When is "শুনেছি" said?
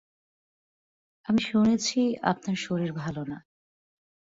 1.41-1.99